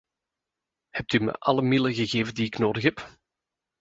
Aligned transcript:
Hebt 0.95 1.13
u 1.13 1.19
me 1.21 1.31
alle 1.47 1.61
middelen 1.61 1.93
gegeven 1.93 2.33
die 2.35 2.45
ik 2.45 2.57
nodig 2.57 2.83
heb? 2.83 3.19